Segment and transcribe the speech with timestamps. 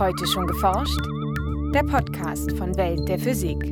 [0.00, 0.98] Heute schon geforscht?
[1.74, 3.62] Der Podcast von Welt der Physik.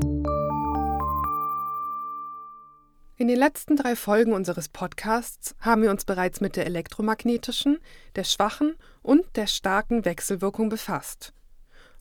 [3.16, 7.78] In den letzten drei Folgen unseres Podcasts haben wir uns bereits mit der elektromagnetischen,
[8.14, 11.32] der schwachen und der starken Wechselwirkung befasst.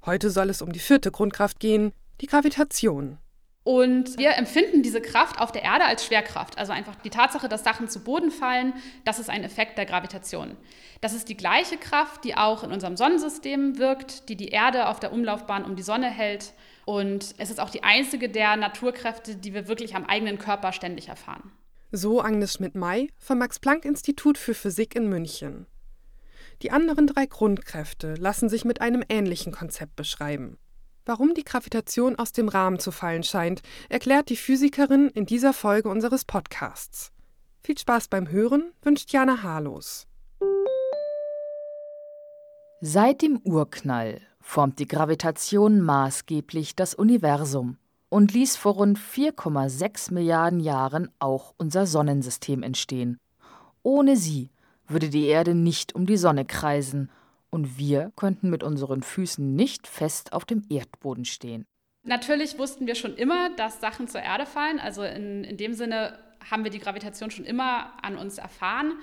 [0.06, 3.20] Heute soll es um die vierte Grundkraft gehen, die Gravitation.
[3.68, 6.58] Und wir empfinden diese Kraft auf der Erde als Schwerkraft.
[6.58, 8.72] Also einfach die Tatsache, dass Sachen zu Boden fallen,
[9.04, 10.56] das ist ein Effekt der Gravitation.
[11.02, 15.02] Das ist die gleiche Kraft, die auch in unserem Sonnensystem wirkt, die die Erde auf
[15.02, 16.54] der Umlaufbahn um die Sonne hält.
[16.86, 21.10] Und es ist auch die einzige der Naturkräfte, die wir wirklich am eigenen Körper ständig
[21.10, 21.52] erfahren.
[21.92, 25.66] So Agnes Schmidt-May vom Max-Planck-Institut für Physik in München.
[26.62, 30.58] Die anderen drei Grundkräfte lassen sich mit einem ähnlichen Konzept beschreiben.
[31.08, 35.88] Warum die Gravitation aus dem Rahmen zu fallen scheint, erklärt die Physikerin in dieser Folge
[35.88, 37.14] unseres Podcasts.
[37.64, 40.06] Viel Spaß beim Hören wünscht Jana Harlos.
[42.82, 47.78] Seit dem Urknall formt die Gravitation maßgeblich das Universum
[48.10, 53.18] und ließ vor rund 4,6 Milliarden Jahren auch unser Sonnensystem entstehen.
[53.82, 54.52] Ohne sie
[54.90, 57.10] würde die Erde nicht um die Sonne kreisen
[57.50, 61.66] und wir könnten mit unseren Füßen nicht fest auf dem Erdboden stehen.
[62.04, 64.80] Natürlich wussten wir schon immer, dass Sachen zur Erde fallen.
[64.80, 66.18] Also in, in dem Sinne
[66.50, 68.94] haben wir die Gravitation schon immer an uns erfahren.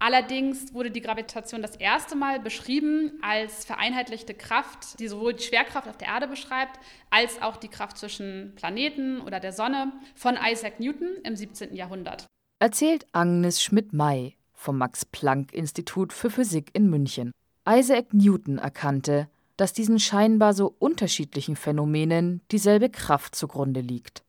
[0.00, 5.88] Allerdings wurde die Gravitation das erste Mal beschrieben als vereinheitlichte Kraft, die sowohl die Schwerkraft
[5.88, 6.78] auf der Erde beschreibt,
[7.10, 11.74] als auch die Kraft zwischen Planeten oder der Sonne von Isaac Newton im 17.
[11.74, 12.26] Jahrhundert.
[12.60, 17.32] Erzählt Agnes Schmidt-May vom Max-Planck-Institut für Physik in München.
[17.68, 24.24] Isaac Newton erkannte, dass diesen scheinbar so unterschiedlichen Phänomenen dieselbe Kraft zugrunde liegt.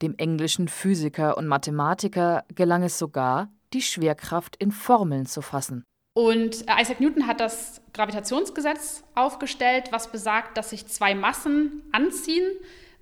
[0.00, 5.84] Dem englischen Physiker und Mathematiker gelang es sogar, die Schwerkraft in Formeln zu fassen.
[6.14, 12.46] Und äh, Isaac Newton hat das Gravitationsgesetz aufgestellt, was besagt, dass sich zwei Massen anziehen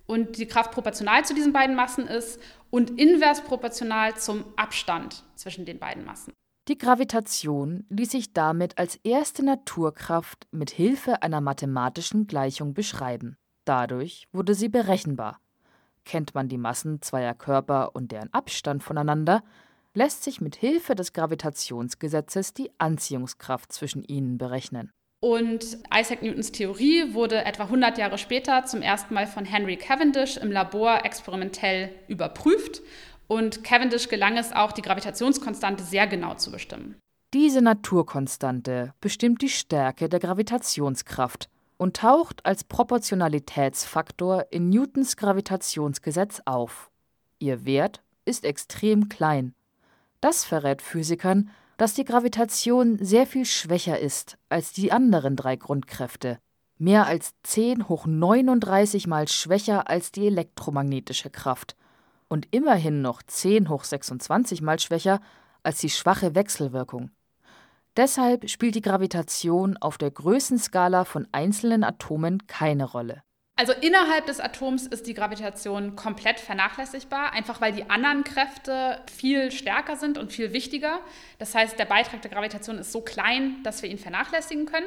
[0.07, 2.41] und die Kraft proportional zu diesen beiden Massen ist
[2.71, 6.33] und invers proportional zum Abstand zwischen den beiden Massen.
[6.71, 13.37] Die Gravitation ließ sich damit als erste Naturkraft mit Hilfe einer mathematischen Gleichung beschreiben.
[13.65, 15.41] Dadurch wurde sie berechenbar.
[16.05, 19.43] Kennt man die Massen zweier Körper und deren Abstand voneinander,
[19.95, 24.93] lässt sich mit Hilfe des Gravitationsgesetzes die Anziehungskraft zwischen ihnen berechnen.
[25.23, 30.37] Und Isaac Newtons Theorie wurde etwa 100 Jahre später zum ersten Mal von Henry Cavendish
[30.37, 32.81] im Labor experimentell überprüft
[33.31, 36.97] und Cavendish gelang es auch, die Gravitationskonstante sehr genau zu bestimmen.
[37.33, 46.91] Diese Naturkonstante bestimmt die Stärke der Gravitationskraft und taucht als Proportionalitätsfaktor in Newtons Gravitationsgesetz auf.
[47.39, 49.55] Ihr Wert ist extrem klein.
[50.21, 56.41] Das verrät Physikern, dass die Gravitation sehr viel schwächer ist als die anderen drei Grundkräfte,
[56.79, 61.77] mehr als 10 hoch 39 mal schwächer als die elektromagnetische Kraft
[62.31, 65.21] und immerhin noch 10 hoch 26 mal schwächer
[65.63, 67.11] als die schwache Wechselwirkung.
[67.97, 73.23] Deshalb spielt die Gravitation auf der Größenskala von einzelnen Atomen keine Rolle.
[73.57, 79.51] Also innerhalb des Atoms ist die Gravitation komplett vernachlässigbar, einfach weil die anderen Kräfte viel
[79.51, 81.01] stärker sind und viel wichtiger.
[81.39, 84.87] Das heißt, der Beitrag der Gravitation ist so klein, dass wir ihn vernachlässigen können.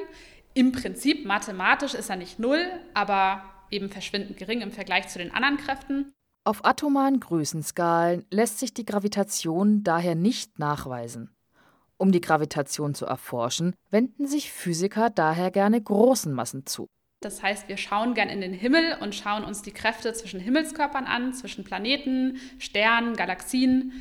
[0.56, 2.66] Im Prinzip, mathematisch ist er nicht null,
[2.96, 6.14] aber eben verschwindend gering im Vergleich zu den anderen Kräften.
[6.46, 11.30] Auf atomaren Größenskalen lässt sich die Gravitation daher nicht nachweisen.
[11.96, 16.88] Um die Gravitation zu erforschen, wenden sich Physiker daher gerne großen Massen zu.
[17.22, 21.06] Das heißt, wir schauen gern in den Himmel und schauen uns die Kräfte zwischen Himmelskörpern
[21.06, 23.94] an, zwischen Planeten, Sternen, Galaxien.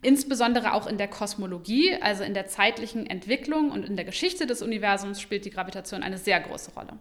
[0.00, 4.62] Insbesondere auch in der Kosmologie, also in der zeitlichen Entwicklung und in der Geschichte des
[4.62, 6.98] Universums, spielt die Gravitation eine sehr große Rolle.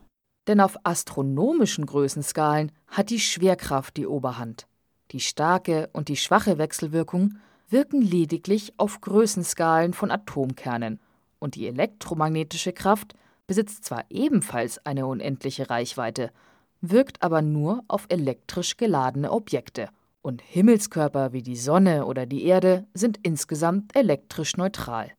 [0.48, 4.68] Denn auf astronomischen Größenskalen hat die Schwerkraft die Oberhand.
[5.12, 7.36] Die starke und die schwache Wechselwirkung
[7.70, 11.00] wirken lediglich auf Größenskalen von Atomkernen,
[11.40, 13.14] und die elektromagnetische Kraft
[13.48, 16.32] besitzt zwar ebenfalls eine unendliche Reichweite,
[16.82, 19.90] wirkt aber nur auf elektrisch geladene Objekte,
[20.22, 25.12] und Himmelskörper wie die Sonne oder die Erde sind insgesamt elektrisch neutral.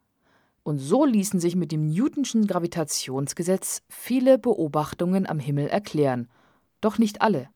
[0.63, 6.29] Und so ließen sich mit dem Newtonschen Gravitationsgesetz viele Beobachtungen am Himmel erklären,
[6.81, 7.49] doch nicht alle.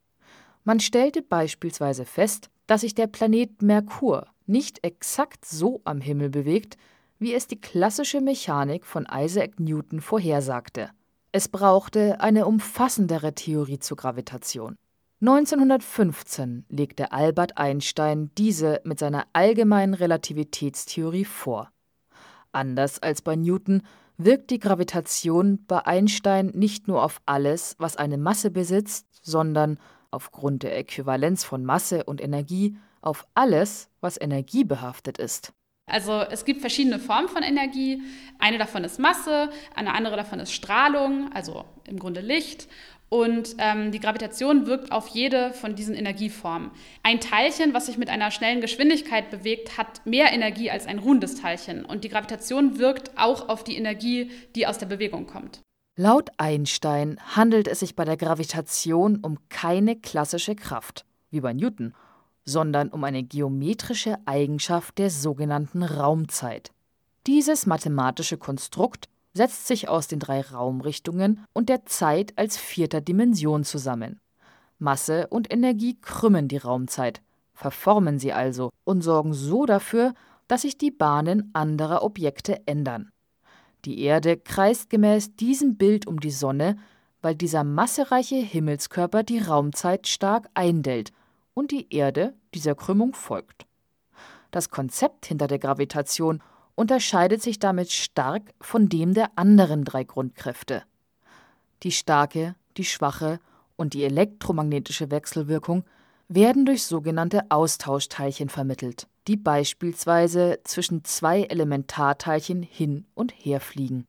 [0.64, 6.78] Man stellte beispielsweise fest, dass sich der Planet Merkur nicht exakt so am Himmel bewegt,
[7.18, 10.90] wie es die klassische Mechanik von Isaac Newton vorhersagte.
[11.32, 14.76] Es brauchte eine umfassendere Theorie zur Gravitation.
[15.20, 21.70] 1915 legte Albert Einstein diese mit seiner allgemeinen Relativitätstheorie vor.
[22.52, 23.82] Anders als bei Newton
[24.16, 29.78] wirkt die Gravitation bei Einstein nicht nur auf alles, was eine Masse besitzt, sondern
[30.14, 35.52] aufgrund der Äquivalenz von Masse und Energie auf alles, was energiebehaftet ist.
[35.86, 38.00] Also es gibt verschiedene Formen von Energie.
[38.38, 42.68] Eine davon ist Masse, eine andere davon ist Strahlung, also im Grunde Licht.
[43.10, 46.70] Und ähm, die Gravitation wirkt auf jede von diesen Energieformen.
[47.02, 51.40] Ein Teilchen, was sich mit einer schnellen Geschwindigkeit bewegt, hat mehr Energie als ein ruhendes
[51.40, 51.84] Teilchen.
[51.84, 55.60] Und die Gravitation wirkt auch auf die Energie, die aus der Bewegung kommt.
[55.96, 61.94] Laut Einstein handelt es sich bei der Gravitation um keine klassische Kraft, wie bei Newton,
[62.44, 66.72] sondern um eine geometrische Eigenschaft der sogenannten Raumzeit.
[67.28, 73.62] Dieses mathematische Konstrukt setzt sich aus den drei Raumrichtungen und der Zeit als vierter Dimension
[73.62, 74.18] zusammen.
[74.80, 80.14] Masse und Energie krümmen die Raumzeit, verformen sie also und sorgen so dafür,
[80.48, 83.12] dass sich die Bahnen anderer Objekte ändern.
[83.84, 86.78] Die Erde kreist gemäß diesem Bild um die Sonne,
[87.20, 91.12] weil dieser massereiche Himmelskörper die Raumzeit stark eindellt
[91.52, 93.66] und die Erde dieser Krümmung folgt.
[94.50, 96.42] Das Konzept hinter der Gravitation
[96.74, 100.82] unterscheidet sich damit stark von dem der anderen drei Grundkräfte.
[101.82, 103.38] Die starke, die schwache
[103.76, 105.84] und die elektromagnetische Wechselwirkung
[106.28, 114.06] werden durch sogenannte Austauschteilchen vermittelt die beispielsweise zwischen zwei Elementarteilchen hin und her fliegen.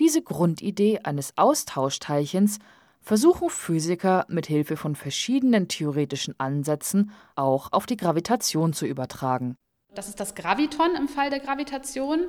[0.00, 2.58] Diese Grundidee eines Austauschteilchens
[3.00, 9.56] versuchen Physiker mit Hilfe von verschiedenen theoretischen Ansätzen auch auf die Gravitation zu übertragen.
[9.94, 12.24] Das ist das Graviton im Fall der Gravitation.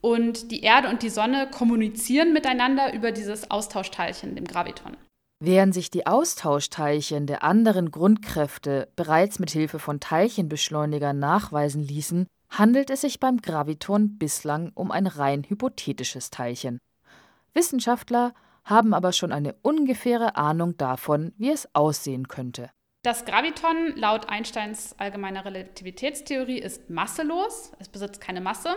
[0.00, 4.96] Und die Erde und die Sonne kommunizieren miteinander über dieses Austauschteilchen, dem Graviton.
[5.42, 12.90] Während sich die Austauschteilchen der anderen Grundkräfte bereits mit Hilfe von Teilchenbeschleunigern nachweisen ließen, handelt
[12.90, 16.78] es sich beim Graviton bislang um ein rein hypothetisches Teilchen.
[17.54, 18.34] Wissenschaftler
[18.64, 22.70] haben aber schon eine ungefähre Ahnung davon, wie es aussehen könnte.
[23.02, 28.76] Das Graviton laut Einsteins allgemeiner Relativitätstheorie ist masselos, es besitzt keine Masse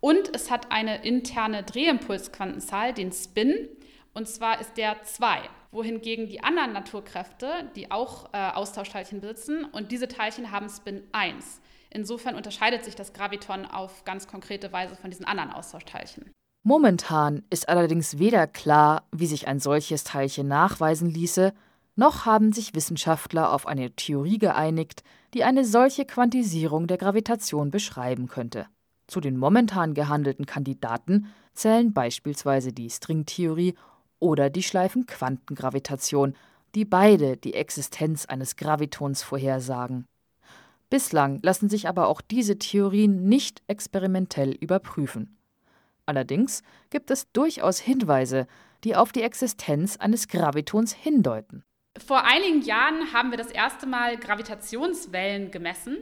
[0.00, 3.68] und es hat eine interne Drehimpulsquantenzahl, den Spin,
[4.12, 9.92] und zwar ist der 2 wohingegen die anderen Naturkräfte, die auch äh, Austauschteilchen besitzen, und
[9.92, 11.60] diese Teilchen haben Spin 1.
[11.90, 16.30] Insofern unterscheidet sich das Graviton auf ganz konkrete Weise von diesen anderen Austauschteilchen.
[16.62, 21.52] Momentan ist allerdings weder klar, wie sich ein solches Teilchen nachweisen ließe,
[21.96, 25.02] noch haben sich Wissenschaftler auf eine Theorie geeinigt,
[25.34, 28.66] die eine solche Quantisierung der Gravitation beschreiben könnte.
[29.06, 33.74] Zu den momentan gehandelten Kandidaten zählen beispielsweise die Stringtheorie
[34.20, 36.34] oder die Schleifenquantengravitation,
[36.74, 40.06] die beide die Existenz eines Gravitons vorhersagen.
[40.88, 45.36] Bislang lassen sich aber auch diese Theorien nicht experimentell überprüfen.
[46.06, 48.46] Allerdings gibt es durchaus Hinweise,
[48.82, 51.62] die auf die Existenz eines Gravitons hindeuten.
[51.98, 55.98] Vor einigen Jahren haben wir das erste Mal Gravitationswellen gemessen.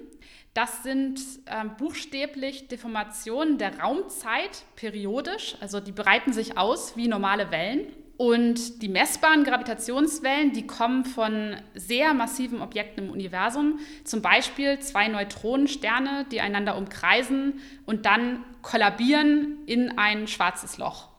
[0.55, 7.51] Das sind äh, buchstäblich Deformationen der Raumzeit periodisch, also die breiten sich aus wie normale
[7.51, 7.93] Wellen.
[8.19, 15.07] Und die messbaren Gravitationswellen, die kommen von sehr massiven Objekten im Universum, zum Beispiel zwei
[15.07, 21.11] Neutronensterne, die einander umkreisen und dann kollabieren in ein schwarzes Loch.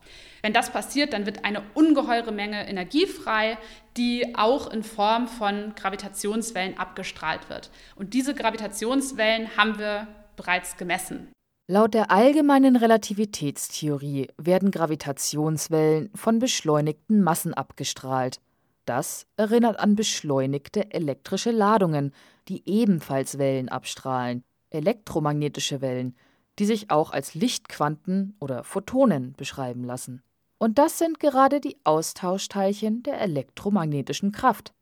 [0.42, 3.56] Wenn das passiert, dann wird eine ungeheure Menge Energie frei,
[3.96, 7.70] die auch in Form von Gravitationswellen abgestrahlt wird.
[7.96, 11.32] Und diese Gravitationswellen haben wir bereits gemessen.
[11.72, 18.40] Laut der allgemeinen Relativitätstheorie werden Gravitationswellen von beschleunigten Massen abgestrahlt.
[18.86, 22.12] Das erinnert an beschleunigte elektrische Ladungen,
[22.48, 26.16] die ebenfalls Wellen abstrahlen, elektromagnetische Wellen,
[26.58, 30.24] die sich auch als Lichtquanten oder Photonen beschreiben lassen.
[30.58, 34.72] Und das sind gerade die Austauschteilchen der elektromagnetischen Kraft.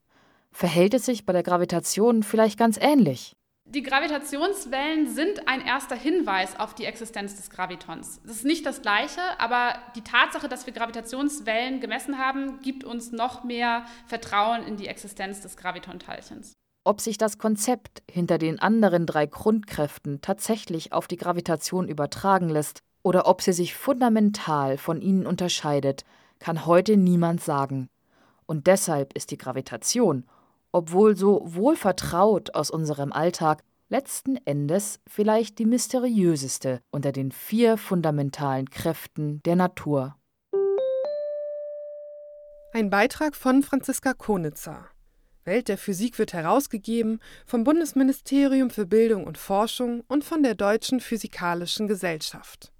[0.52, 3.36] Verhält es sich bei der Gravitation vielleicht ganz ähnlich?
[3.70, 8.18] Die Gravitationswellen sind ein erster Hinweis auf die Existenz des Gravitons.
[8.24, 13.12] Das ist nicht das Gleiche, aber die Tatsache, dass wir Gravitationswellen gemessen haben, gibt uns
[13.12, 16.54] noch mehr Vertrauen in die Existenz des Gravitonteilchens.
[16.84, 22.80] Ob sich das Konzept hinter den anderen drei Grundkräften tatsächlich auf die Gravitation übertragen lässt
[23.02, 26.06] oder ob sie sich fundamental von ihnen unterscheidet,
[26.38, 27.90] kann heute niemand sagen.
[28.46, 30.24] Und deshalb ist die Gravitation
[30.72, 37.76] obwohl so wohl vertraut aus unserem Alltag, letzten Endes vielleicht die mysteriöseste unter den vier
[37.76, 40.16] fundamentalen Kräften der Natur.
[42.72, 44.88] Ein Beitrag von Franziska Konitzer.
[45.44, 51.00] Welt der Physik wird herausgegeben vom Bundesministerium für Bildung und Forschung und von der Deutschen
[51.00, 52.70] Physikalischen Gesellschaft.